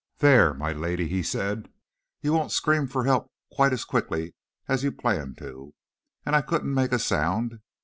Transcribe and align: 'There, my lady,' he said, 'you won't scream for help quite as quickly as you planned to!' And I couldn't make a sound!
'There, 0.17 0.51
my 0.55 0.73
lady,' 0.73 1.07
he 1.07 1.21
said, 1.21 1.69
'you 2.23 2.33
won't 2.33 2.51
scream 2.51 2.87
for 2.87 3.03
help 3.03 3.31
quite 3.53 3.71
as 3.71 3.85
quickly 3.85 4.33
as 4.67 4.83
you 4.83 4.91
planned 4.91 5.37
to!' 5.37 5.75
And 6.25 6.35
I 6.35 6.41
couldn't 6.41 6.73
make 6.73 6.91
a 6.91 6.97
sound! 6.97 7.59